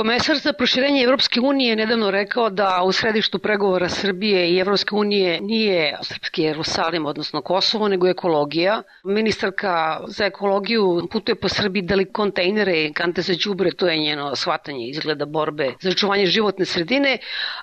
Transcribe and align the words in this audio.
Komesar 0.00 0.38
za 0.38 0.52
proširenje 0.52 1.02
Evropske 1.02 1.40
unije 1.40 1.70
je 1.70 1.76
nedavno 1.76 2.10
rekao 2.10 2.50
da 2.50 2.82
u 2.84 2.92
središtu 2.92 3.38
pregovora 3.38 3.88
Srbije 3.88 4.50
i 4.50 4.58
Evropske 4.58 4.94
unije 4.94 5.40
nije 5.40 5.98
srpski 6.02 6.42
Jerusalim, 6.42 7.06
odnosno 7.06 7.42
Kosovo, 7.42 7.88
nego 7.88 8.08
ekologija. 8.08 8.82
Ministarka 9.04 10.00
za 10.06 10.24
ekologiju 10.24 11.08
putuje 11.12 11.34
po 11.34 11.48
Srbiji 11.48 11.82
deli 11.82 12.04
kontejnere 12.12 12.84
i 12.84 12.92
kante 12.92 13.22
za 13.22 13.34
đubre, 13.44 13.70
to 13.72 13.88
je 13.88 13.98
njeno 13.98 14.36
shvatanje 14.36 14.86
izgleda 14.86 15.26
borbe 15.26 15.74
za 15.80 15.90
očuvanje 15.90 16.26
životne 16.26 16.64
sredine, 16.64 17.18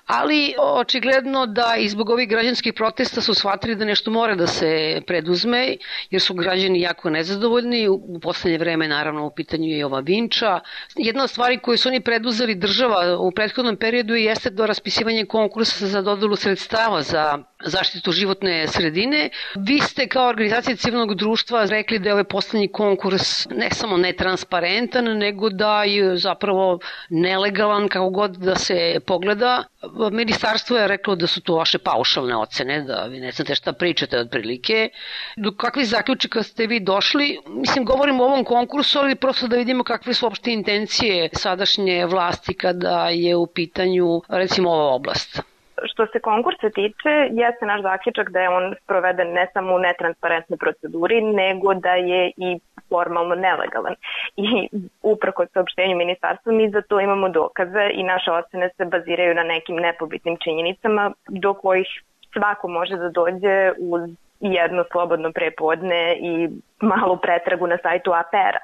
ali 0.06 0.54
očigledno 0.58 1.46
da 1.46 1.74
i 1.78 1.88
zbog 1.88 2.10
ovih 2.10 2.28
građanskih 2.28 2.74
protesta 2.74 3.20
su 3.20 3.34
shvatili 3.34 3.74
da 3.74 3.84
nešto 3.84 4.10
mora 4.10 4.34
da 4.34 4.46
se 4.46 5.02
preduzme, 5.06 5.76
jer 6.10 6.22
su 6.22 6.34
građani 6.34 6.80
jako 6.80 7.10
nezadovoljni. 7.10 7.88
U 7.88 8.20
poslednje 8.22 8.58
vreme, 8.58 8.88
naravno, 8.88 9.26
u 9.26 9.30
pitanju 9.30 9.68
je 9.68 9.86
ova 9.86 10.00
Vinča. 10.00 10.60
Jedna 10.96 11.22
od 11.22 11.30
stvari 11.30 11.58
koje 11.58 11.76
su 11.78 11.88
oni 11.88 12.00
preduzeli 12.00 12.27
država 12.54 13.18
u 13.18 13.30
prethodnom 13.30 13.76
periodu 13.76 14.14
jeste 14.14 14.50
do 14.50 14.66
raspisivanje 14.66 15.24
konkursa 15.24 15.86
za 15.86 16.02
dodelu 16.02 16.36
sredstava 16.36 17.02
za 17.02 17.38
zaštitu 17.64 18.12
životne 18.12 18.66
sredine. 18.68 19.30
Vi 19.56 19.80
ste 19.80 20.08
kao 20.08 20.28
organizacija 20.28 20.76
civilnog 20.76 21.14
društva 21.14 21.64
rekli 21.64 21.98
da 21.98 22.08
je 22.08 22.12
ovaj 22.12 22.24
poslednji 22.24 22.68
konkurs 22.68 23.46
ne 23.50 23.70
samo 23.70 23.96
netransparentan, 23.96 25.04
nego 25.04 25.50
da 25.50 25.84
je 25.84 26.16
zapravo 26.16 26.78
nelegalan 27.08 27.88
kako 27.88 28.10
god 28.10 28.36
da 28.36 28.56
se 28.56 29.00
pogleda. 29.06 29.64
Ministarstvo 30.12 30.76
je 30.76 30.88
reklo 30.88 31.16
da 31.16 31.26
su 31.26 31.40
to 31.40 31.54
vaše 31.54 31.78
paušalne 31.78 32.36
ocene, 32.36 32.82
da 32.82 33.04
vi 33.04 33.20
ne 33.20 33.32
znate 33.32 33.54
šta 33.54 33.72
pričate 33.72 34.18
otprilike. 34.18 34.88
Do 35.36 35.52
kakvih 35.52 35.86
zaključaka 35.86 36.42
ste 36.42 36.66
vi 36.66 36.80
došli? 36.80 37.38
Mislim, 37.46 37.84
govorim 37.84 38.20
o 38.20 38.24
ovom 38.24 38.44
konkursu, 38.44 38.98
ali 38.98 39.14
prosto 39.14 39.48
da 39.48 39.56
vidimo 39.56 39.84
kakve 39.84 40.14
su 40.14 40.26
opšte 40.26 40.52
intencije 40.52 41.28
sadašnje 41.32 42.06
vlasti 42.06 42.54
kada 42.54 43.08
je 43.08 43.36
u 43.36 43.46
pitanju 43.46 44.22
recimo 44.28 44.70
ova 44.70 44.94
oblast. 44.94 45.40
Što 45.84 46.06
se 46.06 46.20
konkursa 46.20 46.70
tiče, 46.70 47.12
jeste 47.30 47.66
naš 47.66 47.82
zaključak 47.82 48.30
da 48.30 48.40
je 48.40 48.48
on 48.48 48.74
proveden 48.86 49.32
ne 49.32 49.46
samo 49.52 49.74
u 49.74 49.78
netransparentnoj 49.78 50.56
proceduri, 50.56 51.20
nego 51.20 51.74
da 51.74 51.94
je 51.94 52.32
i 52.36 52.58
formalno 52.88 53.34
nelegalan. 53.34 53.94
I 54.36 54.68
uprako 55.02 55.46
saopštenju 55.46 55.96
ministarstva 55.96 56.52
mi 56.52 56.70
za 56.70 56.82
to 56.82 57.00
imamo 57.00 57.28
dokaze 57.28 57.90
i 57.92 58.02
naše 58.02 58.30
ocene 58.32 58.70
se 58.76 58.84
baziraju 58.84 59.34
na 59.34 59.42
nekim 59.42 59.76
nepobitnim 59.76 60.36
činjenicama 60.44 61.12
do 61.28 61.54
kojih 61.54 61.88
svako 62.32 62.68
može 62.68 62.96
da 62.96 63.08
dođe 63.08 63.72
uz 63.78 64.10
jedno 64.40 64.84
slobodno 64.92 65.32
prepodne 65.32 66.16
i 66.20 66.48
malu 66.80 67.16
pretragu 67.16 67.66
na 67.66 67.78
sajtu 67.82 68.12
APR-a. 68.12 68.60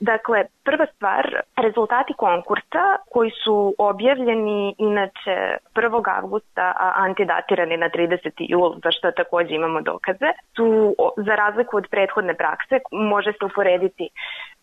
Dakle, 0.00 0.44
prva 0.64 0.86
stvar, 0.94 1.40
rezultati 1.56 2.12
konkursa 2.12 2.84
koji 3.10 3.30
su 3.44 3.74
objavljeni 3.78 4.74
inače 4.78 5.56
1. 5.74 6.02
avgusta, 6.16 6.72
a 6.78 6.92
antidatirani 6.96 7.76
na 7.76 7.90
30. 7.90 8.30
jul, 8.38 8.74
za 8.84 8.90
što 8.90 9.10
takođe 9.10 9.54
imamo 9.54 9.80
dokaze, 9.80 10.30
su 10.56 10.94
za 11.16 11.34
razliku 11.34 11.76
od 11.76 11.86
prethodne 11.90 12.34
prakse, 12.34 12.80
može 12.92 13.32
se 13.32 13.44
uporediti 13.44 14.08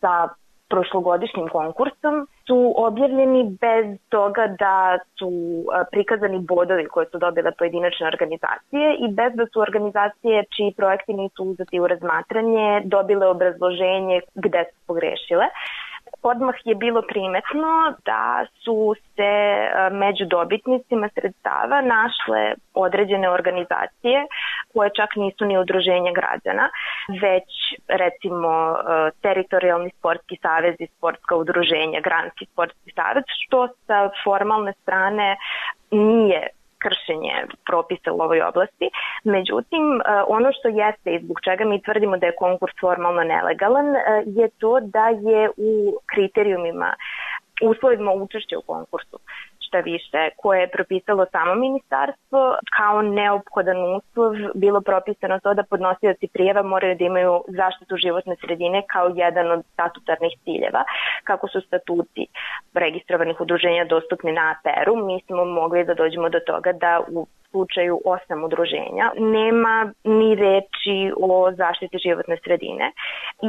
sa 0.02 0.30
prošlogodišnjim 0.74 1.48
konkursom 1.50 2.16
su 2.48 2.74
objavljeni 2.78 3.42
bez 3.66 3.86
toga 4.10 4.48
da 4.64 4.98
su 5.20 5.30
prikazani 5.92 6.40
bodovi 6.40 6.86
koje 6.94 7.06
su 7.12 7.18
dobile 7.26 7.52
pojedinačne 7.60 8.08
organizacije 8.08 8.86
i 9.06 9.08
bez 9.20 9.32
da 9.36 9.46
su 9.54 9.60
organizacije 9.68 10.44
čiji 10.56 10.74
projekti 10.78 11.14
nisu 11.14 11.44
uzeti 11.44 11.80
u 11.80 11.88
razmatranje 11.88 12.82
dobile 12.86 13.28
obrazloženje 13.28 14.22
gde 14.36 14.64
su 14.70 14.78
pogrešile 14.88 15.46
odmah 16.24 16.56
je 16.66 16.76
bilo 16.76 17.02
primetno 17.02 17.94
da 18.06 18.46
su 18.64 18.96
se 19.16 19.34
e, 19.34 19.90
među 19.92 20.26
dobitnicima 20.26 21.10
sredstava 21.14 21.82
našle 21.82 22.54
određene 22.74 23.30
organizacije 23.30 24.28
koje 24.74 24.90
čak 24.96 25.16
nisu 25.16 25.46
ni 25.46 25.58
udruženja 25.58 26.12
građana, 26.12 26.70
već 27.22 27.50
recimo 27.88 28.52
e, 28.72 28.76
teritorijalni 29.22 29.90
sportski 30.00 30.38
savez 30.42 30.76
i 30.80 30.88
sportska 30.88 31.36
udruženja, 31.36 32.00
Granski 32.00 32.46
sportski 32.46 32.92
savez, 32.96 33.24
što 33.28 33.68
sa 33.68 34.10
formalne 34.24 34.74
strane 34.82 35.38
nije 35.92 36.48
kršenje 36.84 37.34
propisa 37.66 38.10
u 38.12 38.22
ovoj 38.22 38.42
oblasti. 38.42 38.88
Međutim, 39.24 39.84
e, 40.02 40.04
ono 40.28 40.50
što 40.58 40.68
jeste 40.68 41.10
i 41.14 41.22
zbog 41.24 41.38
čega 41.46 41.66
mi 41.66 41.82
tvrdimo 41.82 42.18
da 42.18 42.26
je 42.26 42.40
konkurs 42.44 42.74
formalno 42.82 43.24
nelegalan 43.24 43.96
e, 43.96 44.02
je 44.26 44.50
to 44.50 44.80
da 44.80 45.08
je 45.08 45.50
u 45.58 45.72
kriterijumima 46.06 46.94
uslovima 47.62 48.12
učešća 48.14 48.58
u 48.58 48.62
konkursu 48.62 49.18
šta 49.74 49.80
više, 49.80 50.30
koje 50.38 50.60
je 50.62 50.68
propisalo 50.68 51.26
samo 51.32 51.56
ministarstvo, 51.56 52.56
kao 52.78 53.02
neophodan 53.02 53.78
uslov 53.96 54.34
bilo 54.56 54.82
propisano 54.82 55.40
to 55.40 55.54
da 55.54 55.64
podnosioci 55.64 56.28
prijeva 56.34 56.62
moraju 56.62 56.96
da 56.96 57.04
imaju 57.06 57.44
zaštitu 57.48 57.98
životne 57.98 58.36
sredine 58.42 58.84
kao 58.94 59.08
jedan 59.16 59.52
od 59.52 59.66
statutarnih 59.74 60.34
ciljeva. 60.44 60.84
Kako 61.24 61.48
su 61.48 61.62
statuti 61.62 62.28
registrovanih 62.74 63.42
udruženja 63.42 63.86
dostupni 63.86 64.32
na 64.32 64.44
APR-u, 64.54 64.96
mi 65.06 65.22
smo 65.26 65.46
mogli 65.46 65.86
da 65.86 65.94
dođemo 65.94 66.30
do 66.30 66.40
toga 66.40 66.72
da 66.72 67.02
u 67.12 67.28
slučaju 67.54 68.02
osam 68.06 68.44
udruženja 68.44 69.06
nema 69.38 69.76
ni 70.04 70.36
reči 70.36 70.98
o 71.18 71.52
zaštiti 71.62 71.98
životne 72.06 72.38
sredine 72.44 72.86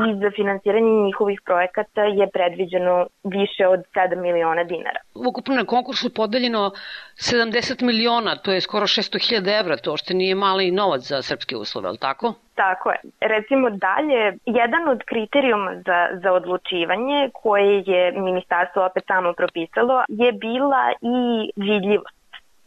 i 0.00 0.02
za 0.22 0.30
finansiranje 0.36 0.92
njihovih 1.06 1.40
projekata 1.44 2.02
je 2.20 2.26
predviđeno 2.36 3.06
više 3.24 3.64
od 3.66 3.80
7 3.94 4.22
miliona 4.22 4.64
dinara. 4.64 5.00
Ukupno 5.28 5.54
na 5.54 5.64
konkursu 5.64 6.14
podeljeno 6.14 6.70
70 7.16 7.82
miliona, 7.82 8.36
to 8.36 8.52
je 8.52 8.60
skoro 8.60 8.86
600.000 8.86 9.60
evra, 9.60 9.76
to 9.76 9.96
što 9.96 10.14
nije 10.14 10.34
mali 10.34 10.70
novac 10.70 11.00
za 11.00 11.22
srpske 11.22 11.56
uslove, 11.56 11.88
ali 11.88 11.98
tako? 11.98 12.34
Tako 12.54 12.90
je. 12.90 12.98
Recimo 13.20 13.70
dalje, 13.70 14.38
jedan 14.46 14.88
od 14.88 15.00
kriterijuma 15.06 15.72
za, 15.86 15.98
za 16.22 16.32
odlučivanje 16.32 17.30
koje 17.32 17.82
je 17.86 18.12
ministarstvo 18.12 18.86
opet 18.86 19.04
samo 19.06 19.32
propisalo 19.32 20.04
je 20.08 20.32
bila 20.32 20.84
i 21.00 21.16
vidljivost 21.56 22.23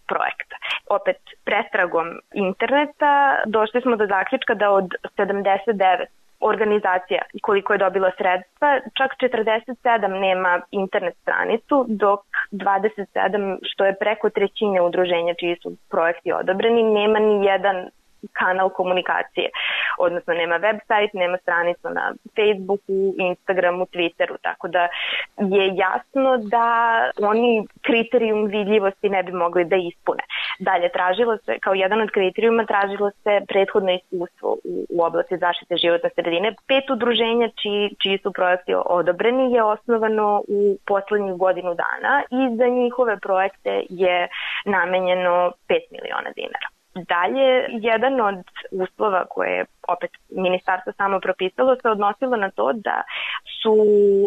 projekta. 0.07 0.55
Opet, 0.89 1.17
prestragom 1.43 2.07
interneta 2.33 3.41
došli 3.45 3.81
smo 3.81 3.95
do 3.95 4.07
zaključka 4.07 4.53
da 4.53 4.71
od 4.71 4.87
79 5.17 6.05
organizacija 6.39 7.21
koliko 7.41 7.73
je 7.73 7.77
dobila 7.77 8.11
sredstva, 8.17 8.79
čak 8.97 9.11
47 9.19 10.19
nema 10.19 10.61
internet 10.71 11.15
stranicu, 11.21 11.85
dok 11.87 12.21
27, 12.51 13.57
što 13.61 13.85
je 13.85 13.99
preko 13.99 14.29
trećine 14.29 14.81
udruženja 14.81 15.33
čiji 15.39 15.55
su 15.63 15.77
projekti 15.89 16.31
odobreni, 16.31 16.83
nema 16.83 17.19
ni 17.19 17.45
jedan 17.45 17.89
kanal 18.33 18.69
komunikacije, 18.69 19.49
odnosno 19.97 20.33
nema 20.33 20.59
website, 20.59 21.09
nema 21.13 21.37
stranicu 21.37 21.89
na 21.89 22.13
Facebooku, 22.35 23.15
Instagramu, 23.17 23.85
Twitteru, 23.85 24.35
tako 24.41 24.67
da 24.67 24.87
je 25.37 25.75
jasno 25.75 26.37
da 26.37 26.67
oni 27.21 27.67
kriterijum 27.81 28.45
vidljivosti 28.45 29.09
ne 29.09 29.23
bi 29.23 29.31
mogli 29.31 29.65
da 29.65 29.75
ispune. 29.75 30.23
Dalje, 30.59 30.89
tražilo 30.91 31.37
se, 31.37 31.59
kao 31.59 31.73
jedan 31.73 32.01
od 32.01 32.11
kriterijuma, 32.11 32.65
tražilo 32.65 33.11
se 33.11 33.41
prethodno 33.47 33.91
iskustvo 33.91 34.57
u, 34.63 34.85
u 34.89 35.03
oblasti 35.03 35.37
zaštite 35.37 35.77
životne 35.77 36.09
sredine. 36.15 36.55
Pet 36.67 36.89
udruženja 36.89 37.49
čiji, 37.61 37.95
čiji 38.03 38.17
su 38.17 38.33
projekti 38.33 38.73
odobreni 38.85 39.53
je 39.53 39.63
osnovano 39.63 40.43
u 40.47 40.77
poslednjih 40.85 41.33
godinu 41.33 41.75
dana 41.75 42.23
i 42.31 42.57
za 42.57 42.67
njihove 42.67 43.19
projekte 43.19 43.83
je 43.89 44.27
namenjeno 44.65 45.51
5 45.69 45.79
miliona 45.91 46.31
dinara. 46.35 46.76
Dalje, 47.05 47.65
jedan 47.71 48.21
od 48.21 48.43
uslova 48.71 49.25
koje 49.29 49.57
je 49.57 49.65
opet 49.87 50.11
ministarstvo 50.29 50.93
samo 50.97 51.19
propisalo 51.19 51.75
se 51.81 51.89
odnosilo 51.89 52.37
na 52.37 52.51
to 52.51 52.73
da 52.73 53.03
su 53.61 53.75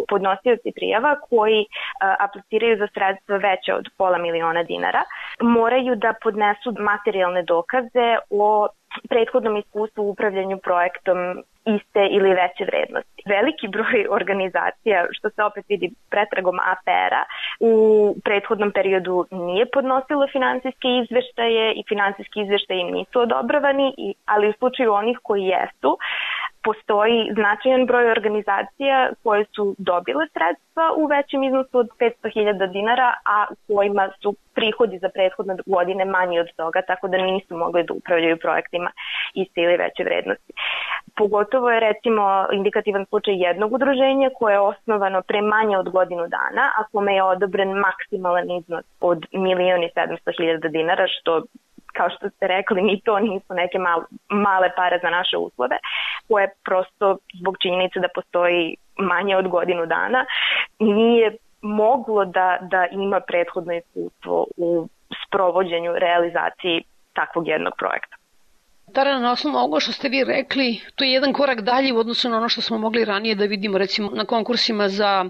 podnosioci 0.08 0.72
prijava 0.74 1.16
koji 1.30 1.66
a, 2.00 2.14
apliciraju 2.18 2.78
za 2.78 2.88
sredstva 2.94 3.36
veće 3.36 3.74
od 3.74 3.88
pola 3.96 4.18
miliona 4.18 4.62
dinara 4.62 5.02
moraju 5.40 5.96
da 5.96 6.14
podnesu 6.22 6.74
materijalne 6.78 7.42
dokaze 7.42 8.16
o 8.30 8.68
prethodnom 9.08 9.56
iskustvu 9.56 10.02
u 10.04 10.10
upravljanju 10.10 10.58
projektom 10.58 11.42
iste 11.64 12.02
ili 12.10 12.30
veće 12.30 12.64
vrednosti. 12.64 13.22
Veliki 13.26 13.68
broj 13.68 14.06
organizacija, 14.18 15.06
što 15.10 15.30
se 15.30 15.42
opet 15.42 15.64
vidi 15.68 15.90
pretragom 16.10 16.58
APR-a, 16.72 17.24
u 17.60 17.72
prethodnom 18.24 18.72
periodu 18.72 19.26
nije 19.30 19.66
podnosilo 19.66 20.26
finansijske 20.32 20.88
izveštaje 21.02 21.72
i 21.72 21.82
finansijski 21.88 22.40
izveštaje 22.40 22.80
im 22.80 22.92
nisu 22.94 23.20
odobravani, 23.20 24.14
ali 24.26 24.48
u 24.48 24.52
slučaju 24.58 24.92
onih 24.92 25.18
koji 25.22 25.44
jesu, 25.44 25.98
postoji 26.62 27.30
značajan 27.34 27.86
broj 27.86 28.10
organizacija 28.10 29.10
koje 29.22 29.44
su 29.54 29.74
dobile 29.78 30.26
sredstva 30.34 30.84
u 30.96 31.06
većem 31.06 31.42
iznosu 31.42 31.78
od 31.78 31.88
500.000 32.00 32.72
dinara, 32.72 33.14
a 33.24 33.46
kojima 33.66 34.08
su 34.22 34.34
prihodi 34.54 34.98
za 34.98 35.08
prethodne 35.08 35.56
godine 35.66 36.04
manji 36.04 36.40
od 36.40 36.46
toga, 36.56 36.82
tako 36.82 37.08
da 37.08 37.16
nisu 37.16 37.56
mogli 37.56 37.82
da 37.82 37.94
upravljaju 37.94 38.36
projektima 38.36 38.90
iste 39.34 39.60
ili 39.60 39.76
veće 39.76 40.04
vrednosti. 40.04 40.52
Pogotovo 41.16 41.70
je 41.70 41.80
recimo 41.80 42.46
indikativan 42.52 43.06
slučaj 43.06 43.34
jednog 43.34 43.72
udruženja 43.72 44.30
koje 44.38 44.52
je 44.54 44.60
osnovano 44.60 45.22
pre 45.22 45.40
manje 45.42 45.78
od 45.78 45.88
godinu 45.88 46.24
dana, 46.28 46.64
a 46.78 46.84
kome 46.92 47.14
je 47.14 47.22
odobren 47.22 47.70
maksimalan 47.86 48.50
iznos 48.50 48.84
od 49.00 49.18
1.700.000 49.32 50.68
dinara, 50.68 51.06
što 51.08 51.42
kao 52.00 52.10
što 52.10 52.30
ste 52.30 52.46
rekli, 52.46 52.82
ni 52.82 53.00
to 53.00 53.18
nisu 53.18 53.54
neke 53.54 53.78
male, 53.78 54.04
male 54.28 54.68
pare 54.76 54.98
za 55.02 55.10
naše 55.10 55.36
uslove, 55.36 55.76
koje 56.28 56.48
prosto 56.64 57.16
zbog 57.40 57.56
činjenice 57.62 58.00
da 58.00 58.08
postoji 58.14 58.76
manje 58.98 59.36
od 59.36 59.48
godinu 59.48 59.86
dana, 59.86 60.24
nije 60.78 61.36
moglo 61.62 62.24
da, 62.24 62.58
da 62.60 62.86
ima 62.90 63.20
prethodno 63.20 63.72
iskustvo 63.72 64.46
u 64.56 64.88
sprovođenju 65.26 65.92
realizaciji 65.94 66.82
takvog 67.12 67.48
jednog 67.48 67.72
projekta. 67.78 68.16
Tara, 68.92 69.18
na 69.20 69.32
osnovu 69.32 69.56
ovoga 69.56 69.80
što 69.80 69.92
ste 69.92 70.08
vi 70.08 70.24
rekli, 70.24 70.80
to 70.94 71.04
je 71.04 71.12
jedan 71.12 71.32
korak 71.32 71.60
dalje 71.60 71.92
u 71.92 71.98
odnosu 71.98 72.28
na 72.28 72.36
ono 72.36 72.48
što 72.48 72.60
smo 72.60 72.78
mogli 72.78 73.04
ranije 73.04 73.34
da 73.34 73.44
vidimo 73.44 73.78
recimo 73.78 74.10
na 74.10 74.24
konkursima 74.24 74.88
za 74.88 75.24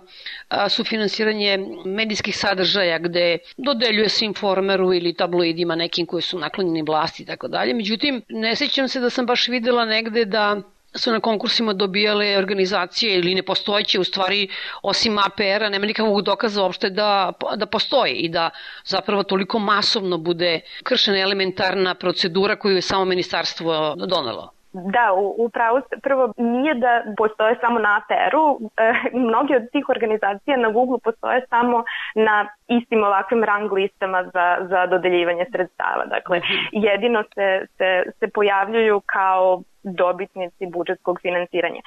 sufinansiranje 0.68 1.58
medijskih 1.84 2.36
sadržaja 2.36 2.98
gde 2.98 3.38
dodeljuje 3.56 4.08
se 4.08 4.24
informeru 4.24 4.94
ili 4.94 5.14
tabloidima 5.14 5.74
nekim 5.74 6.06
koji 6.06 6.22
su 6.22 6.38
naklonjeni 6.38 6.82
vlasti 6.82 7.22
i 7.22 7.26
tako 7.26 7.48
dalje. 7.48 7.74
Međutim, 7.74 8.22
ne 8.28 8.56
sećam 8.56 8.88
se 8.88 9.00
da 9.00 9.10
sam 9.10 9.26
baš 9.26 9.48
videla 9.48 9.84
negde 9.84 10.24
da 10.24 10.62
su 10.94 11.12
na 11.12 11.20
konkursima 11.20 11.72
dobijale 11.72 12.38
organizacije 12.38 13.18
ili 13.18 13.34
nepostojeće, 13.34 14.00
u 14.00 14.04
stvari 14.04 14.48
osim 14.82 15.18
APR-a 15.18 15.68
nema 15.68 15.86
nikakvog 15.86 16.22
dokaza 16.22 16.62
uopšte 16.62 16.90
da, 16.90 17.32
da 17.56 17.66
postoje 17.66 18.12
i 18.12 18.28
da 18.28 18.50
zapravo 18.84 19.22
toliko 19.22 19.58
masovno 19.58 20.18
bude 20.18 20.60
kršena 20.82 21.18
elementarna 21.18 21.94
procedura 21.94 22.56
koju 22.56 22.74
je 22.74 22.82
samo 22.82 23.04
ministarstvo 23.04 23.94
donelo. 24.08 24.50
Da, 24.72 25.12
upravo 25.38 25.80
prvo 26.02 26.32
nije 26.36 26.74
da 26.74 27.02
postoje 27.16 27.56
samo 27.60 27.78
na 27.78 27.96
APR-u, 27.96 28.70
e, 28.76 28.92
mnogi 29.12 29.56
od 29.56 29.70
tih 29.72 29.88
organizacija 29.88 30.56
na 30.56 30.70
Google 30.70 30.98
postoje 31.04 31.46
samo 31.48 31.84
na 32.14 32.48
istim 32.68 33.04
ovakvim 33.04 33.44
rang 33.44 33.72
listama 33.72 34.24
za, 34.24 34.56
za 34.68 34.86
dodeljivanje 34.86 35.46
sredstava. 35.52 36.04
Dakle, 36.06 36.38
mhm. 36.38 36.54
jedino 36.72 37.22
se, 37.34 37.66
se, 37.76 38.02
se 38.18 38.28
pojavljuju 38.28 39.00
kao 39.06 39.62
dobitnici 39.82 40.66
budžetskog 40.66 41.18
finansiranja. 41.22 41.80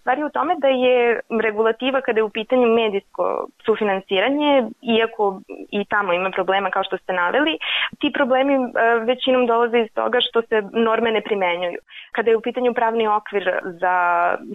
Stvar 0.00 0.18
je 0.18 0.24
u 0.24 0.30
tome 0.30 0.54
da 0.58 0.68
je 0.68 1.20
regulativa 1.42 2.00
kada 2.00 2.18
je 2.18 2.24
u 2.24 2.30
pitanju 2.30 2.66
medijsko 2.68 3.46
sufinansiranje, 3.64 4.68
iako 4.98 5.40
i 5.70 5.84
tamo 5.84 6.12
ima 6.12 6.30
problema 6.30 6.70
kao 6.70 6.84
što 6.84 6.96
ste 6.96 7.12
naveli, 7.12 7.58
ti 8.00 8.12
problemi 8.14 8.54
e, 8.54 8.58
većinom 9.04 9.46
dolaze 9.46 9.78
iz 9.78 9.88
toga 9.94 10.18
što 10.20 10.42
se 10.42 10.62
norme 10.72 11.12
ne 11.12 11.20
primenjuju. 11.20 11.78
Kada 12.12 12.30
je 12.30 12.36
u 12.36 12.40
pitanju 12.40 12.74
pravni 12.74 13.06
okvir 13.08 13.44
za 13.64 13.94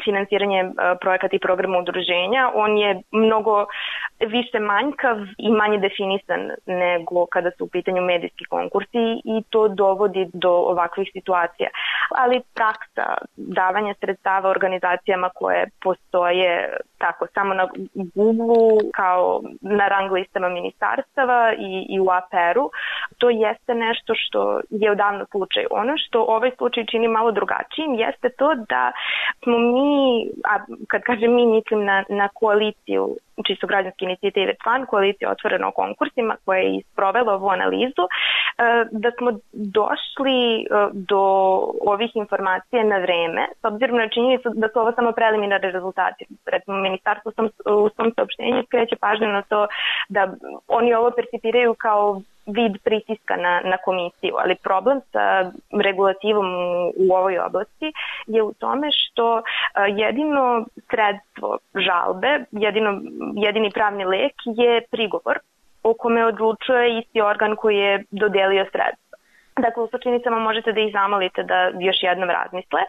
finansiranje 0.03 0.59
e, 0.59 0.71
projekata 1.01 1.35
i 1.35 1.39
programa 1.39 1.77
udruženja, 1.77 2.51
on 2.53 2.77
je 2.77 3.01
mnogo 3.11 3.65
više 4.19 4.59
manjkav 4.59 5.17
i 5.37 5.51
manje 5.51 5.77
definisan 5.77 6.51
nego 6.65 7.25
kada 7.25 7.51
su 7.57 7.63
u 7.63 7.67
pitanju 7.67 8.01
medijski 8.01 8.45
konkursi 8.45 9.05
i 9.25 9.43
to 9.49 9.67
dovodi 9.67 10.29
do 10.33 10.51
ovakvih 10.51 11.09
situacija. 11.13 11.69
Ali 12.09 12.41
praksa 12.53 13.17
davanja 13.35 13.93
sredstava 13.99 14.49
organizacijama 14.49 15.29
koje 15.35 15.69
postoje 15.83 16.77
tako 16.97 17.27
samo 17.33 17.53
na 17.53 17.67
Google 17.93 18.91
kao 18.93 19.41
na 19.61 19.87
rang 19.87 20.11
listama 20.11 20.49
ministarstava 20.49 21.53
i, 21.53 21.85
i 21.89 21.99
u 21.99 22.07
APR-u, 22.09 22.69
to 23.17 23.29
jeste 23.29 23.73
nešto 23.73 24.13
što 24.15 24.61
je 24.69 24.91
odavno 24.91 25.25
slučaj. 25.31 25.65
Ono 25.71 25.93
što 25.97 26.25
ovaj 26.27 26.51
slučaj 26.57 26.85
čini 26.85 27.07
malo 27.07 27.31
drugačijim 27.31 27.93
jeste 27.93 28.29
to 28.29 28.55
da 28.69 28.91
smo 29.43 29.57
mi, 29.57 30.29
a 30.43 30.53
kad 30.87 31.01
kažem 31.01 31.35
mi 31.35 31.45
mislim 31.45 31.85
na, 31.85 32.03
na 32.09 32.27
koaliciju 32.33 33.15
čisto 33.47 33.67
građanske 33.67 34.04
inicijative 34.05 34.53
Tvan, 34.63 34.85
koalicija 34.85 35.31
otvorena 35.31 35.67
o 35.67 35.77
konkursima 35.81 36.37
koja 36.45 36.59
je 36.59 36.75
isprovela 36.77 37.33
ovu 37.33 37.49
analizu, 37.49 38.03
e, 38.05 38.09
da 38.91 39.09
smo 39.17 39.29
došli 39.53 40.39
e, 40.61 40.65
do 40.93 41.23
ovih 41.93 42.11
informacija 42.15 42.83
na 42.83 42.97
vreme, 42.97 43.43
s 43.61 43.63
obzirom 43.71 43.97
na 43.97 44.09
činjenicu 44.09 44.49
da 44.55 44.67
su 44.69 44.79
ovo 44.79 44.91
samo 44.91 45.11
preliminarne 45.11 45.71
rezultati. 45.71 46.25
Recimo, 46.45 46.77
ministarstvo 46.77 47.31
u 47.83 47.89
svom 47.95 48.11
saopštenju 48.15 48.63
skreće 48.65 48.95
pažnju 48.95 49.27
na 49.27 49.41
to 49.41 49.67
da 50.09 50.21
oni 50.67 50.93
ovo 50.93 51.11
percipiraju 51.11 51.73
kao 51.73 52.21
vid 52.45 52.77
pritiska 52.83 53.35
na, 53.35 53.61
na 53.63 53.77
komisiju, 53.77 54.35
ali 54.37 54.55
problem 54.55 54.99
sa 55.11 55.51
regulativom 55.83 56.45
u 56.97 57.13
ovoj 57.13 57.39
oblasti 57.39 57.93
je 58.27 58.43
u 58.43 58.53
tome 58.53 58.87
što 58.91 59.41
jedino 59.95 60.65
sredstvo 60.89 61.57
žalbe, 61.75 62.45
jedino, 62.51 63.01
jedini 63.35 63.71
pravni 63.71 64.05
lek 64.05 64.33
je 64.45 64.81
prigovor 64.91 65.39
o 65.83 65.93
kome 65.93 66.25
odlučuje 66.25 66.99
isti 66.99 67.21
organ 67.21 67.55
koji 67.55 67.77
je 67.77 68.03
dodelio 68.11 68.65
sredstvo. 68.71 69.05
Dakle, 69.57 69.83
u 69.83 69.87
slučajnicama 69.87 70.39
možete 70.39 70.71
da 70.71 70.79
ih 70.79 70.93
zamolite 70.93 71.43
da 71.43 71.71
još 71.79 71.97
jednom 72.01 72.29
razmisle, 72.29 72.81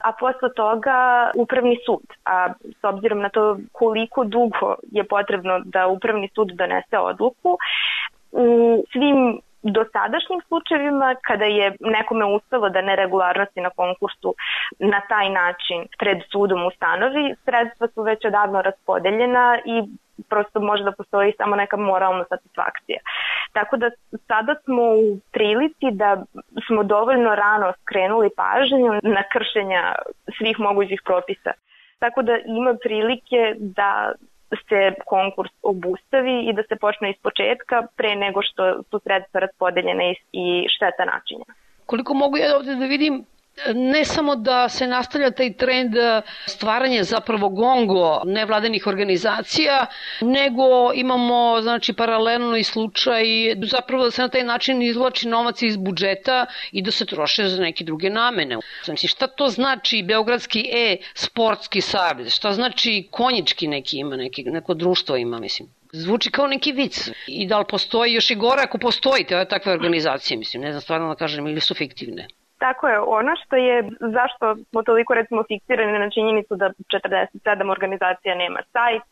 a 0.00 0.12
posle 0.12 0.54
toga 0.56 1.30
upravni 1.34 1.76
sud. 1.86 2.06
A 2.24 2.48
s 2.80 2.84
obzirom 2.84 3.20
na 3.20 3.28
to 3.28 3.58
koliko 3.72 4.24
dugo 4.24 4.74
je 4.92 5.04
potrebno 5.04 5.60
da 5.64 5.86
upravni 5.86 6.28
sud 6.34 6.48
donese 6.52 6.98
odluku, 6.98 7.50
u 7.52 8.17
svim 8.92 9.40
dosadašnjim 9.62 10.40
slučajevima 10.48 11.14
kada 11.22 11.44
je 11.44 11.76
nekome 11.80 12.24
uspelo 12.24 12.68
da 12.68 12.80
neregularnosti 12.80 13.60
na 13.60 13.70
konkursu 13.70 14.34
na 14.78 15.00
taj 15.08 15.30
način 15.30 15.86
pred 15.98 16.18
sudom 16.32 16.66
ustanovi, 16.66 17.34
sredstva 17.44 17.88
su 17.94 18.02
već 18.02 18.24
odavno 18.24 18.62
raspodeljena 18.62 19.58
i 19.64 19.82
prosto 20.28 20.60
može 20.60 20.84
da 20.84 20.92
postoji 20.92 21.32
samo 21.36 21.56
neka 21.56 21.76
moralna 21.76 22.24
satisfakcija. 22.28 22.98
Tako 23.52 23.76
da 23.76 23.90
sada 24.26 24.54
smo 24.64 24.82
u 24.82 25.18
prilici 25.32 25.86
da 25.92 26.22
smo 26.66 26.82
dovoljno 26.82 27.34
rano 27.34 27.72
skrenuli 27.82 28.30
pažnju 28.36 29.00
na 29.02 29.22
kršenja 29.32 29.94
svih 30.38 30.60
mogućih 30.60 31.00
propisa. 31.04 31.52
Tako 31.98 32.22
da 32.22 32.38
ima 32.46 32.74
prilike 32.82 33.54
da 33.58 34.12
se 34.68 34.94
konkurs 35.06 35.50
obustavi 35.62 36.36
i 36.48 36.52
da 36.52 36.62
se 36.68 36.76
počne 36.76 37.10
iz 37.10 37.16
početka 37.22 37.86
pre 37.96 38.16
nego 38.16 38.42
što 38.42 38.82
su 38.90 39.00
sredstva 39.04 39.40
raspodeljene 39.40 40.14
i 40.32 40.66
šteta 40.76 41.04
načinja. 41.04 41.44
Koliko 41.86 42.14
mogu 42.14 42.36
ja 42.36 42.56
ovde 42.56 42.74
da 42.74 42.86
vidim, 42.86 43.24
ne 43.74 44.04
samo 44.04 44.36
da 44.36 44.68
se 44.68 44.86
nastavlja 44.86 45.30
taj 45.30 45.52
trend 45.52 45.94
stvaranja 46.46 47.02
zapravo 47.04 47.48
gongo 47.48 48.22
nevladenih 48.24 48.86
organizacija, 48.86 49.86
nego 50.20 50.92
imamo 50.94 51.60
znači 51.62 51.92
paralelno 51.92 52.56
i 52.56 52.64
slučaj 52.64 53.24
zapravo 53.62 54.04
da 54.04 54.10
se 54.10 54.22
na 54.22 54.28
taj 54.28 54.44
način 54.44 54.82
izvlači 54.82 55.28
novac 55.28 55.62
iz 55.62 55.76
budžeta 55.76 56.46
i 56.72 56.82
da 56.82 56.90
se 56.90 57.06
troše 57.06 57.48
za 57.48 57.62
neke 57.62 57.84
druge 57.84 58.10
namene. 58.10 58.58
Znači 58.84 59.08
šta 59.08 59.26
to 59.26 59.48
znači 59.48 60.02
Beogradski 60.02 60.68
e-sportski 60.72 61.80
savez? 61.80 62.34
Šta 62.34 62.52
znači 62.52 63.08
konjički 63.10 63.68
neki 63.68 63.98
ima, 63.98 64.16
neki, 64.16 64.42
neko 64.44 64.74
društvo 64.74 65.16
ima, 65.16 65.40
mislim? 65.40 65.68
Zvuči 65.92 66.30
kao 66.30 66.46
neki 66.46 66.72
vic. 66.72 67.10
I 67.26 67.46
da 67.46 67.58
li 67.58 67.64
postoji 67.68 68.12
još 68.12 68.30
i 68.30 68.34
gore 68.34 68.62
ako 68.62 68.78
postoji 68.78 69.24
te 69.24 69.44
takve 69.44 69.72
organizacije, 69.72 70.38
mislim, 70.38 70.62
ne 70.62 70.72
znam 70.72 70.80
stvarno 70.80 71.08
da 71.08 71.14
kažem, 71.14 71.46
ili 71.46 71.60
su 71.60 71.74
fiktivne. 71.74 72.28
Tako 72.58 72.88
je, 72.88 73.00
ono 73.00 73.32
što 73.36 73.56
je, 73.56 73.82
zašto 74.00 74.56
smo 74.70 74.82
toliko 74.82 75.14
recimo 75.14 75.42
fiksirani 75.48 75.98
na 75.98 76.10
činjenicu 76.10 76.56
da 76.56 76.70
47 76.92 77.70
organizacija 77.70 78.34
nema 78.34 78.60
sajt, 78.72 79.02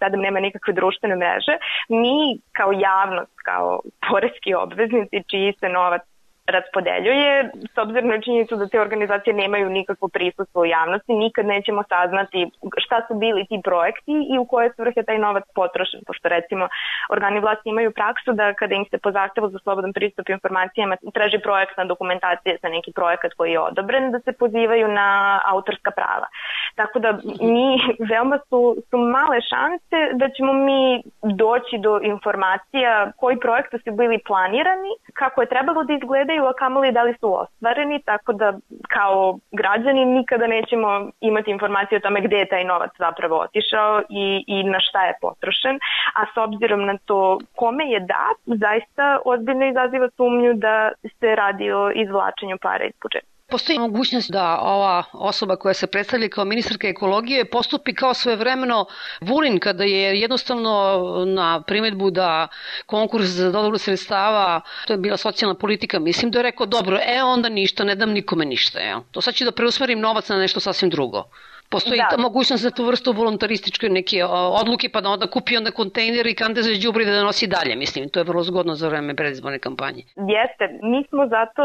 27 0.00 0.16
nema 0.16 0.40
nikakve 0.40 0.72
društvene 0.72 1.16
mreže, 1.16 1.54
mi 1.88 2.40
kao 2.52 2.72
javnost, 2.72 3.36
kao 3.44 3.80
poreski 4.08 4.54
obveznici 4.54 5.22
čiji 5.30 5.52
se 5.60 5.68
novac 5.68 6.02
raspodeljuje, 6.46 7.50
s 7.74 7.78
obzirom 7.78 8.08
na 8.08 8.20
činjenicu 8.20 8.56
da 8.56 8.68
te 8.68 8.80
organizacije 8.80 9.34
nemaju 9.34 9.70
nikakvo 9.70 10.08
prisustvo 10.08 10.62
u 10.62 10.66
javnosti, 10.66 11.12
nikad 11.14 11.46
nećemo 11.46 11.82
saznati 11.88 12.50
šta 12.92 13.06
su 13.08 13.14
bili 13.14 13.46
ti 13.46 13.60
projekti 13.64 14.14
i 14.32 14.38
u 14.38 14.44
koje 14.44 14.72
svrhe 14.76 15.02
taj 15.02 15.18
novac 15.18 15.44
potrošen, 15.54 16.00
pošto 16.06 16.28
recimo 16.28 16.68
organi 17.10 17.40
vlasti 17.40 17.68
imaju 17.68 17.90
praksu 17.92 18.32
da 18.32 18.54
kada 18.54 18.74
im 18.74 18.84
se 18.90 18.98
po 18.98 19.10
zahtevu 19.10 19.48
za 19.48 19.58
slobodan 19.58 19.92
pristup 19.92 20.28
informacijama 20.28 20.96
traži 21.14 21.38
projektna 21.38 21.84
dokumentacija 21.84 22.56
za 22.62 22.68
neki 22.68 22.92
projekat 22.92 23.32
koji 23.36 23.52
je 23.52 23.60
odobren, 23.60 24.10
da 24.12 24.20
se 24.20 24.32
pozivaju 24.32 24.88
na 24.88 25.40
autorska 25.44 25.90
prava. 25.90 26.26
Tako 26.74 26.98
da 26.98 27.10
mi 27.40 27.68
veoma 28.10 28.38
su, 28.48 28.76
su 28.90 28.98
male 28.98 29.38
šanse 29.52 29.98
da 30.20 30.28
ćemo 30.36 30.52
mi 30.52 31.02
doći 31.22 31.78
do 31.78 32.00
informacija 32.02 33.12
koji 33.16 33.36
projekti 33.40 33.76
su 33.84 33.92
bili 33.92 34.18
planirani, 34.26 34.92
kako 35.14 35.40
je 35.40 35.52
trebalo 35.54 35.84
da 35.84 35.92
izgledaju 35.92 36.44
a 36.44 36.52
kamoli 36.52 36.92
da 36.92 37.02
li 37.02 37.14
su 37.20 37.28
ostvareni, 37.42 38.02
tako 38.02 38.32
da 38.32 38.52
kao 38.88 39.38
građani 39.52 40.04
nikada 40.04 40.46
nećemo 40.46 41.10
imati 41.20 41.50
informacije 41.50 41.96
o 41.96 42.00
tome 42.00 42.20
gde 42.20 42.36
je 42.36 42.48
taj 42.48 42.64
novac 42.64 42.81
zapravo 42.98 43.40
otišao 43.40 44.02
i, 44.10 44.44
i 44.46 44.64
na 44.64 44.80
šta 44.80 45.04
je 45.06 45.18
potrošen, 45.20 45.76
a 46.14 46.22
s 46.34 46.36
obzirom 46.36 46.86
na 46.86 46.98
to 47.04 47.38
kome 47.56 47.84
je 47.84 48.00
dat, 48.00 48.38
zaista 48.46 49.18
ozbiljno 49.24 49.66
izaziva 49.66 50.08
sumnju 50.16 50.54
da 50.54 50.90
se 51.20 51.34
radi 51.34 51.72
o 51.72 51.90
izvlačenju 51.90 52.56
para 52.62 52.84
iz 52.84 52.94
budžeta. 53.02 53.32
Postoji 53.52 53.78
mogućnost 53.78 54.30
da 54.30 54.58
ova 54.60 55.04
osoba 55.12 55.56
koja 55.56 55.74
se 55.74 55.86
predstavlja 55.86 56.28
kao 56.28 56.44
ministarka 56.44 56.88
ekologije 56.88 57.44
postupi 57.44 57.94
kao 57.94 58.14
svojevremeno 58.14 58.86
Vulin 59.20 59.58
kada 59.58 59.84
je 59.84 60.20
jednostavno 60.20 61.00
na 61.26 61.62
primetbu 61.66 62.10
da 62.10 62.48
konkurs 62.86 63.26
za 63.26 63.50
dodavnu 63.50 63.78
sredstava, 63.78 64.60
to 64.86 64.92
je 64.92 64.98
bila 64.98 65.16
socijalna 65.16 65.54
politika, 65.54 65.98
mislim 65.98 66.30
da 66.30 66.38
je 66.38 66.42
rekao 66.42 66.66
dobro, 66.66 66.98
e 67.06 67.22
onda 67.22 67.48
ništa, 67.48 67.84
ne 67.84 67.94
dam 67.94 68.10
nikome 68.10 68.44
ništa. 68.44 68.80
Ja. 68.80 69.00
To 69.10 69.20
sad 69.20 69.34
ću 69.34 69.44
da 69.44 69.52
preusmerim 69.52 70.00
novac 70.00 70.28
na 70.28 70.36
nešto 70.36 70.60
sasvim 70.60 70.90
drugo. 70.90 71.24
Postoji 71.72 72.00
da. 72.00 72.08
ta 72.10 72.22
mogućnost 72.22 72.62
za 72.62 72.70
tu 72.70 72.84
vrstu 72.84 73.12
voluntarističke 73.12 73.88
neke 73.88 74.24
odluke, 74.60 74.88
pa 74.92 75.00
da 75.00 75.08
onda 75.08 75.26
kupi 75.26 75.56
onda 75.56 75.70
kontejner 75.70 76.26
i 76.26 76.34
kante 76.34 76.62
za 76.62 76.70
džubri 76.70 77.04
da 77.04 77.22
nosi 77.22 77.46
dalje. 77.46 77.76
Mislim, 77.76 78.08
to 78.08 78.20
je 78.20 78.24
vrlo 78.24 78.42
zgodno 78.42 78.74
za 78.74 78.88
vreme 78.88 79.16
predizborne 79.16 79.58
kampanje. 79.58 80.02
Jeste, 80.36 80.64
mi 80.82 81.04
smo 81.08 81.22
zato 81.36 81.62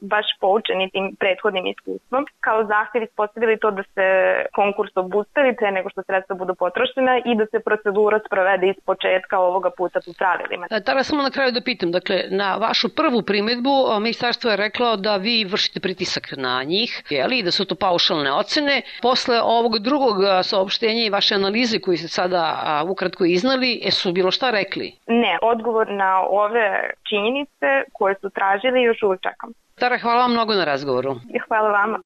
baš 0.00 0.26
poučeni 0.40 0.90
tim 0.90 1.16
prethodnim 1.20 1.66
iskustvom. 1.66 2.26
Kao 2.40 2.58
zahtev 2.74 3.02
ispostavili 3.02 3.58
to 3.58 3.70
da 3.70 3.82
se 3.94 4.06
konkurs 4.54 4.92
obustavi 4.96 5.56
pre 5.56 5.70
nego 5.70 5.90
što 5.90 6.02
sredstva 6.02 6.36
budu 6.36 6.54
potrošena 6.54 7.14
i 7.30 7.36
da 7.38 7.46
se 7.46 7.58
procedura 7.60 8.20
sprovede 8.26 8.66
iz 8.68 8.78
početka 8.86 9.38
ovoga 9.38 9.70
puta 9.78 9.98
po 10.06 10.12
pravilima. 10.18 10.66
E, 10.70 10.80
tada 10.84 11.02
samo 11.02 11.22
na 11.22 11.30
kraju 11.30 11.52
da 11.52 11.60
pitam, 11.60 11.92
dakle, 11.92 12.16
na 12.30 12.56
vašu 12.56 12.88
prvu 12.96 13.22
primetbu 13.22 13.74
ministarstvo 14.00 14.50
je 14.50 14.56
reklo 14.56 14.96
da 14.96 15.16
vi 15.16 15.44
vršite 15.44 15.80
pritisak 15.80 16.24
na 16.36 16.62
njih, 16.62 17.02
jeli, 17.10 17.42
da 17.42 17.50
su 17.50 17.64
to 17.64 17.74
paušalne 17.74 18.32
ocene. 18.32 18.82
Posle 19.02 19.43
ovog 19.44 19.78
drugog 19.78 20.16
saopštenja 20.42 21.04
i 21.04 21.10
vaše 21.10 21.34
analize 21.34 21.78
koji 21.78 21.96
ste 21.96 22.08
sada 22.08 22.82
ukratko 22.90 23.24
iznali, 23.24 23.80
e 23.84 23.90
su 23.90 24.12
bilo 24.12 24.30
šta 24.30 24.50
rekli? 24.50 24.92
Ne, 25.06 25.38
odgovor 25.42 25.90
na 25.90 26.20
ove 26.20 26.90
činjenice 27.08 27.68
koje 27.92 28.14
su 28.20 28.30
tražili 28.30 28.82
još 28.82 29.02
uvijek 29.02 29.22
čekam. 29.22 29.52
Tara, 29.78 29.98
hvala 29.98 30.20
vam 30.20 30.32
mnogo 30.32 30.54
na 30.54 30.64
razgovoru. 30.64 31.14
Hvala 31.48 31.68
vama. 31.68 31.98